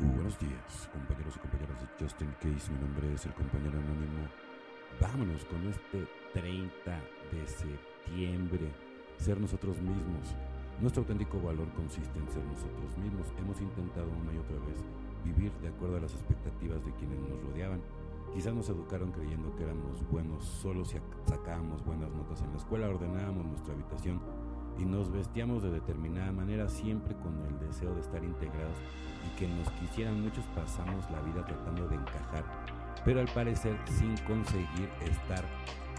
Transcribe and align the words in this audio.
Buenos 0.00 0.38
días, 0.38 0.88
compañeros 0.92 1.34
y 1.34 1.40
compañeras 1.40 1.80
de 1.80 1.88
Justin 1.98 2.30
Case. 2.38 2.70
Mi 2.70 2.78
nombre 2.78 3.12
es 3.12 3.26
el 3.26 3.34
compañero 3.34 3.80
anónimo. 3.80 4.30
Vámonos 5.00 5.44
con 5.46 5.66
este 5.66 6.06
30 6.34 6.70
de 7.32 7.48
septiembre. 7.48 8.70
Ser 9.16 9.40
nosotros 9.40 9.76
mismos. 9.80 10.36
Nuestro 10.80 11.02
auténtico 11.02 11.42
valor 11.42 11.66
consiste 11.74 12.16
en 12.16 12.28
ser 12.28 12.44
nosotros 12.44 12.96
mismos. 12.96 13.26
Hemos 13.40 13.60
intentado 13.60 14.06
una 14.06 14.32
y 14.32 14.38
otra 14.38 14.54
vez 14.70 14.78
vivir 15.24 15.50
de 15.58 15.66
acuerdo 15.66 15.96
a 15.96 16.00
las 16.02 16.14
expectativas 16.14 16.78
de 16.84 16.92
quienes 16.92 17.18
nos 17.18 17.42
rodeaban. 17.42 17.82
Quizás 18.32 18.54
nos 18.54 18.68
educaron 18.68 19.10
creyendo 19.10 19.56
que 19.56 19.64
éramos 19.64 20.08
buenos 20.12 20.44
solo 20.44 20.84
si 20.84 20.98
sacábamos 21.26 21.84
buenas 21.84 22.12
notas 22.12 22.40
en 22.42 22.52
la 22.52 22.58
escuela, 22.58 22.88
ordenábamos 22.88 23.46
nuestra 23.46 23.74
habitación 23.74 24.20
y 24.78 24.84
nos 24.84 25.10
vestíamos 25.10 25.62
de 25.62 25.70
determinada 25.70 26.32
manera 26.32 26.68
siempre 26.68 27.14
con 27.16 27.34
el 27.46 27.58
deseo 27.68 27.94
de 27.94 28.00
estar 28.00 28.22
integrados 28.22 28.76
y 29.26 29.38
que 29.38 29.48
nos 29.48 29.68
quisieran 29.72 30.20
muchos 30.22 30.44
pasamos 30.54 31.08
la 31.10 31.20
vida 31.22 31.44
tratando 31.44 31.88
de 31.88 31.96
encajar, 31.96 32.44
pero 33.04 33.20
al 33.20 33.28
parecer 33.28 33.76
sin 33.86 34.16
conseguir 34.18 34.88
estar 35.02 35.44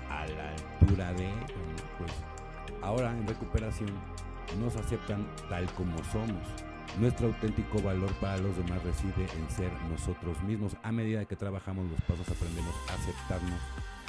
a 0.10 0.26
la 0.28 0.52
altura 0.52 1.14
de 1.14 1.30
pues 1.98 2.12
ahora 2.82 3.12
en 3.12 3.28
recuperación 3.28 3.92
nos 4.60 4.76
aceptan 4.76 5.28
tal 5.50 5.66
como 5.74 5.98
somos. 6.12 6.48
Nuestro 7.00 7.28
auténtico 7.28 7.80
valor 7.84 8.12
para 8.16 8.38
los 8.40 8.58
demás 8.58 8.84
reside 8.84 9.28
en 9.38 9.50
ser 9.52 9.72
nosotros 9.92 10.42
mismos. 10.42 10.76
A 10.82 10.92
medida 10.92 11.24
que 11.26 11.36
trabajamos 11.36 11.86
los 11.92 12.02
pasos 12.02 12.28
aprendemos 12.28 12.74
a 12.90 12.96
aceptarnos 12.96 13.60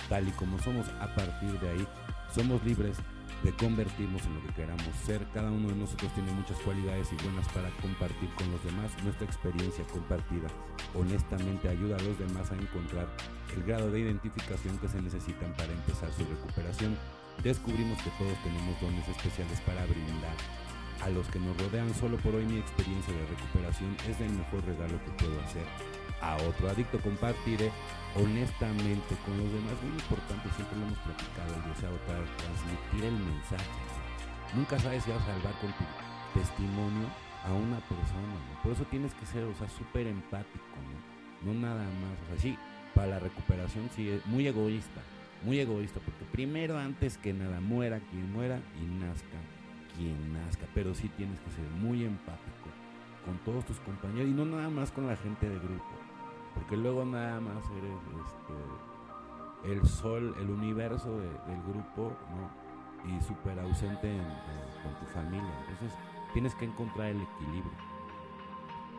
tal 0.09 0.27
y 0.27 0.31
como 0.33 0.59
somos. 0.61 0.89
A 1.01 1.15
partir 1.15 1.61
de 1.61 1.69
ahí 1.69 1.87
somos 2.33 2.65
libres 2.65 2.97
de 3.43 3.53
convertirnos 3.53 4.23
en 4.27 4.35
lo 4.35 4.43
que 4.43 4.55
queramos 4.55 4.95
ser. 5.05 5.27
Cada 5.33 5.51
uno 5.51 5.69
de 5.69 5.77
nosotros 5.77 6.13
tiene 6.15 6.33
muchas 6.33 6.59
cualidades 6.59 7.09
y 7.13 7.23
buenas 7.25 7.49
para 7.49 7.71
compartir 7.81 8.29
con 8.35 8.51
los 8.51 8.63
demás. 8.65 8.91
Nuestra 9.03 9.27
experiencia 9.27 9.85
compartida 9.85 10.49
honestamente 10.95 11.69
ayuda 11.69 11.97
a 11.97 12.03
los 12.03 12.19
demás 12.19 12.51
a 12.51 12.57
encontrar 12.57 13.09
el 13.55 13.63
grado 13.65 13.91
de 13.91 14.01
identificación 14.01 14.79
que 14.79 14.89
se 14.89 15.01
necesitan 15.01 15.53
para 15.55 15.73
empezar 15.73 16.13
su 16.13 16.25
recuperación. 16.25 16.97
Descubrimos 17.43 18.01
que 18.03 18.11
todos 18.19 18.37
tenemos 18.43 18.81
dones 18.81 19.09
especiales 19.09 19.61
para 19.63 19.85
brindar 19.87 20.37
a 21.03 21.09
los 21.09 21.27
que 21.29 21.39
nos 21.39 21.57
rodean. 21.57 21.95
Solo 21.95 22.19
por 22.19 22.35
hoy 22.35 22.45
mi 22.45 22.59
experiencia 22.59 23.15
de 23.15 23.27
recuperación 23.27 23.97
es 24.09 24.21
el 24.21 24.31
mejor 24.31 24.65
regalo 24.67 25.01
que 25.05 25.25
puedo 25.25 25.41
hacer 25.41 25.65
a 26.21 26.37
otro 26.37 26.69
adicto. 26.69 26.99
Compartiré 27.01 27.71
honestamente 28.17 29.17
con 29.25 29.37
los 29.39 29.53
demás. 29.53 29.75
Muy 29.83 29.93
importante, 29.93 30.49
siempre 30.57 30.79
lo 30.79 30.87
hemos 30.87 30.99
platicado, 30.99 31.55
el 31.55 31.65
deseo 31.73 31.97
para 32.07 32.25
transmitir 32.37 33.05
el 33.05 33.19
mensaje. 33.19 33.71
Nunca 34.55 34.79
sabes 34.79 35.05
si 35.05 35.11
vas 35.11 35.23
a 35.23 35.27
salvar 35.27 35.55
con 35.61 35.73
tu 35.73 35.85
testimonio 36.39 37.07
a 37.45 37.53
una 37.53 37.79
persona. 37.87 38.37
Por 38.63 38.73
eso 38.73 38.85
tienes 38.85 39.15
que 39.15 39.27
ser, 39.27 39.45
o 39.45 39.55
sea, 39.55 39.69
súper 39.69 40.07
empático, 40.07 40.77
¿no? 41.45 41.53
No 41.53 41.61
nada 41.61 41.85
más. 41.85 42.19
O 42.25 42.27
sea, 42.33 42.39
sí, 42.39 42.59
para 42.95 43.09
la 43.09 43.19
recuperación 43.19 43.89
sí 43.95 44.09
es 44.09 44.25
muy 44.27 44.47
egoísta. 44.47 45.01
Muy 45.43 45.59
egoísta, 45.59 46.01
porque 46.05 46.27
primero, 46.33 46.77
antes 46.77 47.17
que 47.17 47.33
nada, 47.33 47.61
muera 47.61 47.99
quien 48.11 48.31
muera 48.31 48.61
y 48.79 48.85
nazca 48.85 49.39
quien 49.97 50.35
nazca. 50.35 50.67
Pero 50.75 50.95
sí 50.95 51.09
tienes 51.17 51.39
que 51.41 51.51
ser 51.51 51.65
muy 51.81 52.05
empático 52.05 52.69
con 53.25 53.39
todos 53.39 53.65
tus 53.65 53.81
compañeros 53.81 54.29
y 54.29 54.33
no 54.33 54.45
nada 54.45 54.69
más 54.69 54.91
con 54.91 55.07
la 55.07 55.17
gente 55.17 55.49
de 55.49 55.59
grupo 55.59 56.10
porque 56.55 56.77
luego 56.77 57.05
nada 57.05 57.41
más 57.41 57.65
eres 57.71 57.99
este, 58.21 59.73
el 59.73 59.87
sol, 59.87 60.35
el 60.39 60.51
universo 60.51 61.19
del 61.19 61.63
grupo, 61.69 62.13
¿no? 62.31 62.71
Y 63.09 63.21
súper 63.23 63.59
ausente 63.59 64.21
con 64.83 64.95
tu 64.95 65.07
familia. 65.13 65.55
Entonces 65.71 65.97
tienes 66.33 66.55
que 66.55 66.67
encontrar 66.67 67.09
el 67.09 67.23
equilibrio. 67.23 67.73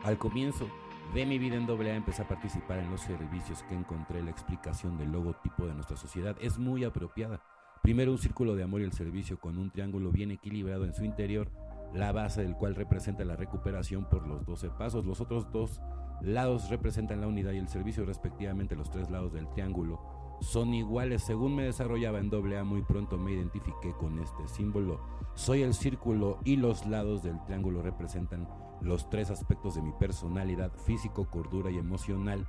Al 0.04 0.18
comienzo 0.18 0.66
de 1.14 1.26
mi 1.26 1.38
vida 1.38 1.56
en 1.56 1.68
AA 1.68 1.94
empecé 1.94 2.22
a 2.22 2.28
participar 2.28 2.78
en 2.78 2.90
los 2.90 3.02
servicios 3.02 3.62
que 3.64 3.74
encontré 3.74 4.22
la 4.22 4.30
explicación 4.30 4.96
del 4.98 5.12
logotipo 5.12 5.66
de 5.66 5.74
nuestra 5.74 5.96
sociedad. 5.96 6.36
Es 6.40 6.58
muy 6.58 6.84
apropiada. 6.84 7.42
Primero 7.82 8.12
un 8.12 8.18
círculo 8.18 8.54
de 8.54 8.62
amor 8.62 8.80
y 8.80 8.84
el 8.84 8.92
servicio 8.92 9.38
con 9.38 9.58
un 9.58 9.70
triángulo 9.70 10.10
bien 10.10 10.30
equilibrado 10.30 10.84
en 10.84 10.94
su 10.94 11.04
interior, 11.04 11.50
la 11.92 12.12
base 12.12 12.42
del 12.42 12.54
cual 12.56 12.74
representa 12.74 13.24
la 13.24 13.36
recuperación 13.36 14.04
por 14.08 14.26
los 14.26 14.46
12 14.46 14.70
pasos. 14.70 15.04
Los 15.04 15.20
otros 15.20 15.50
dos 15.52 15.82
lados 16.22 16.70
representan 16.70 17.20
la 17.20 17.26
unidad 17.26 17.52
y 17.52 17.58
el 17.58 17.68
servicio 17.68 18.04
respectivamente 18.04 18.76
los 18.76 18.90
tres 18.90 19.10
lados 19.10 19.32
del 19.32 19.48
triángulo 19.48 20.00
son 20.42 20.74
iguales. 20.74 21.22
Según 21.22 21.54
me 21.54 21.64
desarrollaba 21.64 22.18
en 22.18 22.30
AA, 22.32 22.64
muy 22.64 22.82
pronto 22.82 23.16
me 23.16 23.32
identifiqué 23.32 23.92
con 23.92 24.18
este 24.18 24.46
símbolo. 24.48 25.00
Soy 25.34 25.62
el 25.62 25.74
círculo 25.74 26.38
y 26.44 26.56
los 26.56 26.86
lados 26.86 27.22
del 27.22 27.42
triángulo 27.44 27.82
representan 27.82 28.48
los 28.80 29.08
tres 29.08 29.30
aspectos 29.30 29.76
de 29.76 29.82
mi 29.82 29.92
personalidad, 29.92 30.72
físico, 30.84 31.30
cordura 31.30 31.70
y 31.70 31.78
emocional. 31.78 32.46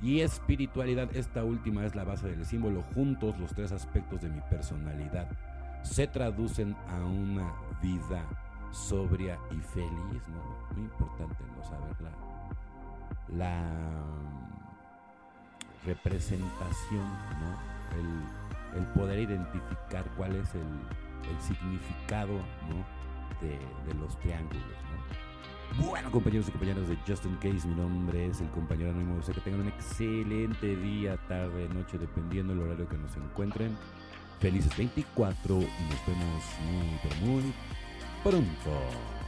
Y 0.00 0.20
espiritualidad, 0.20 1.14
esta 1.16 1.44
última 1.44 1.84
es 1.84 1.94
la 1.94 2.04
base 2.04 2.28
del 2.28 2.44
símbolo. 2.44 2.82
Juntos 2.94 3.38
los 3.38 3.54
tres 3.54 3.72
aspectos 3.72 4.20
de 4.22 4.28
mi 4.28 4.40
personalidad 4.50 5.30
se 5.82 6.06
traducen 6.06 6.76
a 6.88 7.04
una 7.04 7.52
vida 7.82 8.24
sobria 8.70 9.38
y 9.50 9.60
feliz. 9.60 10.22
Muy 10.74 10.84
importante 10.84 11.44
no 11.56 11.64
saberla 11.64 12.12
la 13.36 13.64
representación, 15.84 17.04
¿no? 17.40 17.72
el, 18.76 18.86
poder 18.94 19.18
identificar 19.18 20.04
cuál 20.16 20.34
es 20.36 20.54
el, 20.54 20.62
significado 21.40 22.34
de, 23.40 23.94
los 23.94 24.18
triángulos. 24.20 24.62
Bueno, 25.78 26.10
compañeros 26.10 26.48
y 26.48 26.50
compañeras 26.50 26.88
de 26.88 26.96
Justin 27.06 27.36
Case, 27.36 27.66
mi 27.66 27.74
nombre 27.74 28.26
es 28.26 28.40
el 28.40 28.48
compañero 28.50 28.90
anónimo. 28.90 29.16
Deseo 29.16 29.34
que 29.34 29.40
tengan 29.40 29.62
un 29.62 29.68
excelente 29.68 30.76
día, 30.76 31.16
tarde, 31.28 31.68
noche, 31.70 31.96
dependiendo 31.96 32.54
del 32.54 32.62
horario 32.64 32.88
que 32.88 32.98
nos 32.98 33.16
encuentren. 33.16 33.76
Felices 34.40 34.76
24 34.76 35.56
y 35.56 35.60
nos 35.60 36.06
vemos 36.06 36.44
muy, 37.22 37.40
muy 37.40 37.54
pronto. 38.22 39.21